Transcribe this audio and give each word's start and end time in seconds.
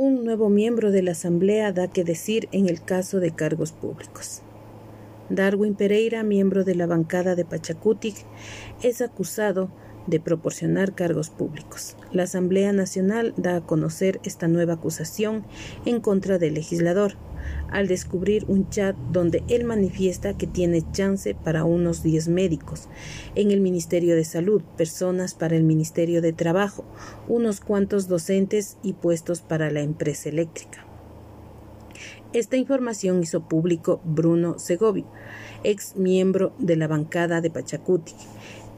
Un 0.00 0.24
nuevo 0.24 0.48
miembro 0.48 0.92
de 0.92 1.02
la 1.02 1.10
Asamblea 1.10 1.72
da 1.72 1.88
que 1.88 2.04
decir 2.04 2.48
en 2.52 2.68
el 2.68 2.80
caso 2.84 3.18
de 3.18 3.32
cargos 3.32 3.72
públicos. 3.72 4.42
Darwin 5.28 5.74
Pereira, 5.74 6.22
miembro 6.22 6.62
de 6.62 6.76
la 6.76 6.86
bancada 6.86 7.34
de 7.34 7.44
Pachacutic, 7.44 8.14
es 8.80 9.02
acusado 9.02 9.70
de 10.08 10.20
proporcionar 10.20 10.94
cargos 10.94 11.30
públicos. 11.30 11.96
La 12.12 12.24
Asamblea 12.24 12.72
Nacional 12.72 13.34
da 13.36 13.56
a 13.56 13.60
conocer 13.60 14.20
esta 14.24 14.48
nueva 14.48 14.74
acusación 14.74 15.44
en 15.84 16.00
contra 16.00 16.38
del 16.38 16.54
legislador, 16.54 17.14
al 17.70 17.86
descubrir 17.86 18.44
un 18.48 18.68
chat 18.68 18.96
donde 19.12 19.42
él 19.48 19.64
manifiesta 19.64 20.36
que 20.36 20.46
tiene 20.46 20.84
chance 20.92 21.34
para 21.34 21.64
unos 21.64 22.02
10 22.02 22.28
médicos 22.28 22.88
en 23.34 23.50
el 23.50 23.60
Ministerio 23.60 24.16
de 24.16 24.24
Salud, 24.24 24.62
personas 24.76 25.34
para 25.34 25.56
el 25.56 25.62
Ministerio 25.62 26.22
de 26.22 26.32
Trabajo, 26.32 26.84
unos 27.28 27.60
cuantos 27.60 28.08
docentes 28.08 28.78
y 28.82 28.94
puestos 28.94 29.42
para 29.42 29.70
la 29.70 29.80
empresa 29.80 30.28
eléctrica. 30.28 30.84
Esta 32.32 32.56
información 32.56 33.22
hizo 33.22 33.48
público 33.48 34.00
Bruno 34.04 34.58
Segovia, 34.58 35.06
ex 35.64 35.96
miembro 35.96 36.52
de 36.58 36.76
la 36.76 36.86
bancada 36.86 37.40
de 37.40 37.50
Pachacuti, 37.50 38.14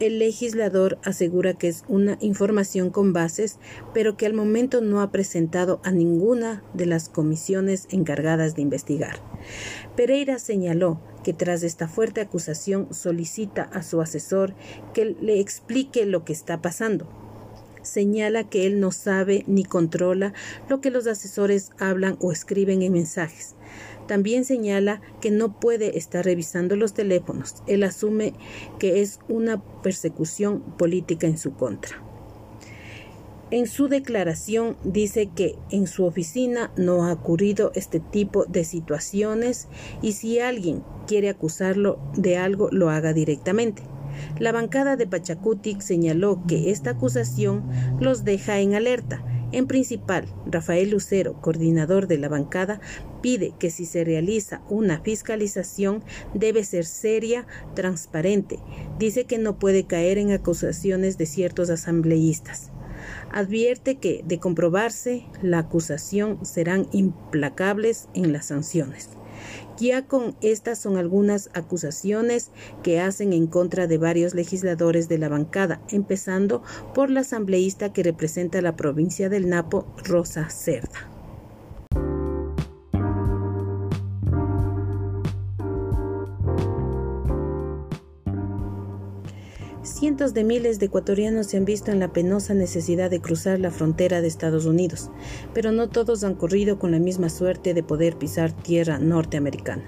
el 0.00 0.18
legislador 0.18 0.98
asegura 1.04 1.54
que 1.54 1.68
es 1.68 1.84
una 1.86 2.16
información 2.20 2.90
con 2.90 3.12
bases, 3.12 3.58
pero 3.92 4.16
que 4.16 4.26
al 4.26 4.32
momento 4.32 4.80
no 4.80 5.02
ha 5.02 5.12
presentado 5.12 5.80
a 5.84 5.92
ninguna 5.92 6.64
de 6.72 6.86
las 6.86 7.08
comisiones 7.10 7.86
encargadas 7.90 8.56
de 8.56 8.62
investigar. 8.62 9.20
Pereira 9.96 10.38
señaló 10.38 11.00
que 11.22 11.34
tras 11.34 11.62
esta 11.62 11.86
fuerte 11.86 12.22
acusación 12.22 12.88
solicita 12.92 13.62
a 13.62 13.82
su 13.82 14.00
asesor 14.00 14.54
que 14.94 15.04
le 15.20 15.38
explique 15.38 16.06
lo 16.06 16.24
que 16.24 16.32
está 16.32 16.62
pasando. 16.62 17.19
Señala 17.90 18.44
que 18.44 18.68
él 18.68 18.78
no 18.78 18.92
sabe 18.92 19.42
ni 19.48 19.64
controla 19.64 20.32
lo 20.68 20.80
que 20.80 20.92
los 20.92 21.08
asesores 21.08 21.72
hablan 21.80 22.16
o 22.20 22.30
escriben 22.30 22.82
en 22.82 22.92
mensajes. 22.92 23.56
También 24.06 24.44
señala 24.44 25.00
que 25.20 25.32
no 25.32 25.58
puede 25.58 25.98
estar 25.98 26.24
revisando 26.24 26.76
los 26.76 26.94
teléfonos. 26.94 27.56
Él 27.66 27.82
asume 27.82 28.32
que 28.78 29.02
es 29.02 29.18
una 29.28 29.60
persecución 29.82 30.60
política 30.78 31.26
en 31.26 31.36
su 31.36 31.54
contra. 31.54 32.00
En 33.50 33.66
su 33.66 33.88
declaración 33.88 34.76
dice 34.84 35.28
que 35.34 35.56
en 35.72 35.88
su 35.88 36.04
oficina 36.04 36.70
no 36.76 37.06
ha 37.06 37.12
ocurrido 37.12 37.72
este 37.74 37.98
tipo 37.98 38.44
de 38.44 38.62
situaciones 38.62 39.66
y 40.00 40.12
si 40.12 40.38
alguien 40.38 40.84
quiere 41.08 41.28
acusarlo 41.28 41.98
de 42.16 42.36
algo 42.36 42.68
lo 42.70 42.88
haga 42.88 43.12
directamente. 43.12 43.82
La 44.38 44.52
bancada 44.52 44.96
de 44.96 45.06
Pachacutic 45.06 45.80
señaló 45.80 46.42
que 46.46 46.70
esta 46.70 46.90
acusación 46.90 47.64
los 48.00 48.24
deja 48.24 48.60
en 48.60 48.74
alerta 48.74 49.24
en 49.52 49.66
principal, 49.66 50.26
Rafael 50.46 50.90
Lucero, 50.90 51.40
coordinador 51.40 52.06
de 52.06 52.18
la 52.18 52.28
bancada, 52.28 52.80
pide 53.20 53.52
que 53.58 53.70
si 53.70 53.84
se 53.84 54.04
realiza 54.04 54.62
una 54.68 55.00
fiscalización 55.00 56.04
debe 56.34 56.62
ser 56.62 56.84
seria, 56.84 57.46
transparente. 57.74 58.60
Dice 58.98 59.24
que 59.24 59.38
no 59.38 59.58
puede 59.58 59.84
caer 59.84 60.18
en 60.18 60.30
acusaciones 60.30 61.18
de 61.18 61.26
ciertos 61.26 61.68
asambleístas. 61.68 62.70
Advierte 63.32 63.96
que, 63.96 64.22
de 64.24 64.38
comprobarse 64.38 65.26
la 65.42 65.58
acusación, 65.58 66.44
serán 66.44 66.86
implacables 66.92 68.08
en 68.14 68.32
las 68.32 68.46
sanciones. 68.46 69.08
Ya 69.78 70.06
con 70.06 70.36
estas 70.40 70.78
son 70.78 70.96
algunas 70.96 71.50
acusaciones 71.54 72.50
que 72.82 73.00
hacen 73.00 73.32
en 73.32 73.46
contra 73.46 73.86
de 73.86 73.98
varios 73.98 74.34
legisladores 74.34 75.08
de 75.08 75.18
la 75.18 75.28
bancada, 75.28 75.80
empezando 75.90 76.62
por 76.94 77.10
la 77.10 77.20
asambleísta 77.20 77.92
que 77.92 78.02
representa 78.02 78.60
la 78.60 78.76
provincia 78.76 79.28
del 79.28 79.48
Napo, 79.48 79.86
Rosa 80.04 80.50
Cerda. 80.50 81.19
Cientos 89.82 90.34
de 90.34 90.44
miles 90.44 90.78
de 90.78 90.86
ecuatorianos 90.86 91.46
se 91.46 91.56
han 91.56 91.64
visto 91.64 91.90
en 91.90 92.00
la 92.00 92.12
penosa 92.12 92.52
necesidad 92.52 93.10
de 93.10 93.22
cruzar 93.22 93.58
la 93.58 93.70
frontera 93.70 94.20
de 94.20 94.28
Estados 94.28 94.66
Unidos, 94.66 95.10
pero 95.54 95.72
no 95.72 95.88
todos 95.88 96.22
han 96.22 96.34
corrido 96.34 96.78
con 96.78 96.90
la 96.90 96.98
misma 96.98 97.30
suerte 97.30 97.72
de 97.72 97.82
poder 97.82 98.16
pisar 98.16 98.52
tierra 98.52 98.98
norteamericana. 98.98 99.84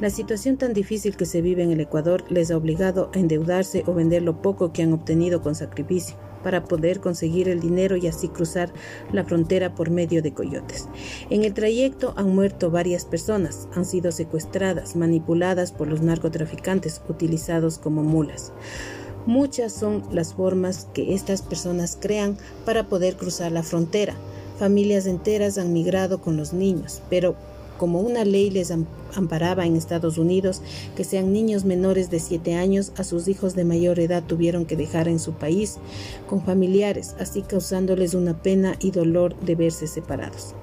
La 0.00 0.10
situación 0.10 0.56
tan 0.56 0.72
difícil 0.72 1.16
que 1.16 1.26
se 1.26 1.42
vive 1.42 1.62
en 1.62 1.70
el 1.70 1.78
Ecuador 1.78 2.24
les 2.28 2.50
ha 2.50 2.56
obligado 2.56 3.08
a 3.14 3.20
endeudarse 3.20 3.84
o 3.86 3.94
vender 3.94 4.22
lo 4.22 4.42
poco 4.42 4.72
que 4.72 4.82
han 4.82 4.92
obtenido 4.92 5.42
con 5.42 5.54
sacrificio 5.54 6.16
para 6.42 6.64
poder 6.64 6.98
conseguir 6.98 7.48
el 7.48 7.60
dinero 7.60 7.96
y 7.96 8.08
así 8.08 8.28
cruzar 8.28 8.72
la 9.12 9.22
frontera 9.22 9.76
por 9.76 9.90
medio 9.90 10.22
de 10.22 10.34
coyotes. 10.34 10.88
En 11.28 11.44
el 11.44 11.54
trayecto 11.54 12.14
han 12.16 12.34
muerto 12.34 12.72
varias 12.72 13.04
personas, 13.04 13.68
han 13.74 13.84
sido 13.84 14.10
secuestradas, 14.10 14.96
manipuladas 14.96 15.70
por 15.70 15.86
los 15.86 16.02
narcotraficantes 16.02 17.00
utilizados 17.08 17.78
como 17.78 18.02
mulas. 18.02 18.52
Muchas 19.26 19.72
son 19.72 20.02
las 20.10 20.34
formas 20.34 20.88
que 20.94 21.14
estas 21.14 21.42
personas 21.42 21.98
crean 22.00 22.38
para 22.64 22.88
poder 22.88 23.16
cruzar 23.16 23.52
la 23.52 23.62
frontera. 23.62 24.14
Familias 24.58 25.06
enteras 25.06 25.58
han 25.58 25.72
migrado 25.72 26.20
con 26.20 26.36
los 26.36 26.52
niños, 26.52 27.02
pero 27.10 27.36
como 27.80 28.00
una 28.00 28.26
ley 28.26 28.50
les 28.50 28.70
amparaba 29.14 29.64
en 29.64 29.74
Estados 29.74 30.18
Unidos 30.18 30.60
que 30.96 31.04
sean 31.04 31.32
niños 31.32 31.64
menores 31.64 32.10
de 32.10 32.20
7 32.20 32.54
años, 32.54 32.92
a 32.96 33.04
sus 33.04 33.26
hijos 33.26 33.54
de 33.54 33.64
mayor 33.64 33.98
edad 33.98 34.22
tuvieron 34.22 34.66
que 34.66 34.76
dejar 34.76 35.08
en 35.08 35.18
su 35.18 35.32
país 35.32 35.78
con 36.28 36.42
familiares, 36.42 37.14
así 37.18 37.40
causándoles 37.40 38.12
una 38.12 38.42
pena 38.42 38.76
y 38.80 38.90
dolor 38.90 39.34
de 39.40 39.54
verse 39.54 39.86
separados. 39.86 40.54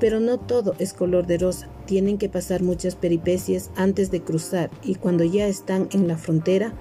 Pero 0.00 0.20
no 0.20 0.38
todo 0.38 0.74
es 0.78 0.92
color 0.92 1.26
de 1.26 1.38
rosa, 1.38 1.68
tienen 1.86 2.18
que 2.18 2.28
pasar 2.28 2.62
muchas 2.62 2.94
peripecias 2.94 3.70
antes 3.74 4.10
de 4.10 4.20
cruzar 4.20 4.70
y 4.82 4.96
cuando 4.96 5.24
ya 5.24 5.46
están 5.46 5.88
en 5.92 6.08
la 6.08 6.18
frontera, 6.18 6.74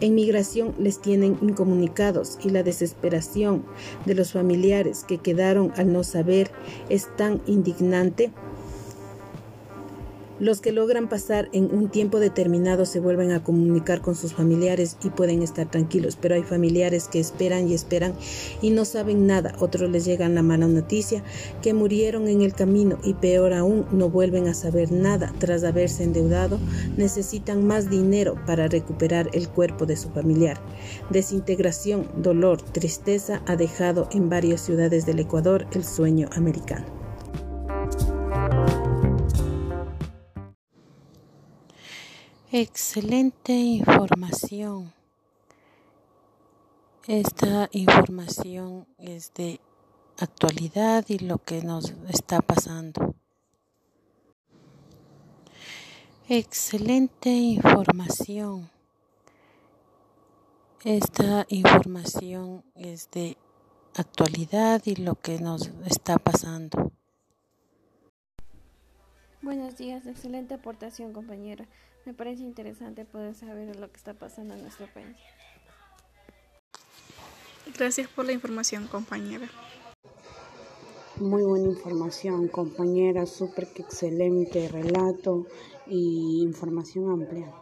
en 0.00 0.14
migración 0.14 0.74
les 0.78 1.00
tienen 1.00 1.38
incomunicados 1.40 2.38
y 2.42 2.50
la 2.50 2.62
desesperación 2.62 3.64
de 4.04 4.14
los 4.14 4.32
familiares 4.32 5.04
que 5.06 5.18
quedaron 5.18 5.72
al 5.76 5.92
no 5.92 6.02
saber 6.02 6.50
es 6.88 7.08
tan 7.16 7.40
indignante 7.46 8.30
los 10.38 10.60
que 10.60 10.72
logran 10.72 11.08
pasar 11.08 11.48
en 11.52 11.74
un 11.74 11.88
tiempo 11.88 12.20
determinado 12.20 12.84
se 12.84 13.00
vuelven 13.00 13.32
a 13.32 13.42
comunicar 13.42 14.02
con 14.02 14.14
sus 14.14 14.34
familiares 14.34 14.96
y 15.02 15.10
pueden 15.10 15.42
estar 15.42 15.70
tranquilos, 15.70 16.18
pero 16.20 16.34
hay 16.34 16.42
familiares 16.42 17.08
que 17.08 17.20
esperan 17.20 17.68
y 17.68 17.74
esperan 17.74 18.14
y 18.60 18.70
no 18.70 18.84
saben 18.84 19.26
nada. 19.26 19.54
Otros 19.60 19.90
les 19.90 20.04
llegan 20.04 20.34
la 20.34 20.42
mala 20.42 20.66
noticia 20.66 21.22
que 21.62 21.74
murieron 21.74 22.28
en 22.28 22.42
el 22.42 22.54
camino 22.54 22.98
y 23.02 23.14
peor 23.14 23.54
aún 23.54 23.86
no 23.92 24.10
vuelven 24.10 24.46
a 24.48 24.54
saber 24.54 24.92
nada 24.92 25.32
tras 25.38 25.64
haberse 25.64 26.04
endeudado. 26.04 26.58
Necesitan 26.96 27.66
más 27.66 27.88
dinero 27.88 28.36
para 28.46 28.68
recuperar 28.68 29.30
el 29.32 29.48
cuerpo 29.48 29.86
de 29.86 29.96
su 29.96 30.10
familiar. 30.10 30.60
Desintegración, 31.10 32.08
dolor, 32.16 32.60
tristeza 32.60 33.42
ha 33.46 33.56
dejado 33.56 34.08
en 34.12 34.28
varias 34.28 34.60
ciudades 34.60 35.06
del 35.06 35.20
Ecuador 35.20 35.66
el 35.72 35.84
sueño 35.84 36.28
americano. 36.32 36.95
Excelente 42.52 43.52
información. 43.54 44.94
Esta 47.08 47.68
información 47.72 48.86
es 48.98 49.34
de 49.34 49.60
actualidad 50.16 51.04
y 51.08 51.18
lo 51.18 51.38
que 51.38 51.62
nos 51.62 51.92
está 52.08 52.40
pasando. 52.42 53.16
Excelente 56.28 57.30
información. 57.30 58.70
Esta 60.84 61.46
información 61.48 62.62
es 62.76 63.10
de 63.10 63.36
actualidad 63.96 64.82
y 64.84 64.94
lo 64.94 65.16
que 65.16 65.40
nos 65.40 65.72
está 65.84 66.16
pasando. 66.18 66.92
Buenos 69.46 69.76
días, 69.76 70.04
excelente 70.08 70.54
aportación 70.54 71.12
compañera. 71.12 71.68
Me 72.04 72.12
parece 72.12 72.42
interesante 72.42 73.04
poder 73.04 73.32
saber 73.36 73.76
lo 73.76 73.88
que 73.88 73.96
está 73.96 74.12
pasando 74.12 74.54
en 74.54 74.62
nuestro 74.62 74.88
país. 74.92 75.16
Gracias 77.78 78.08
por 78.08 78.24
la 78.24 78.32
información, 78.32 78.88
compañera. 78.88 79.48
Muy 81.20 81.44
buena 81.44 81.68
información, 81.68 82.48
compañera, 82.48 83.24
súper 83.24 83.68
excelente 83.76 84.66
relato 84.66 85.46
y 85.86 86.42
información 86.42 87.12
amplia. 87.12 87.54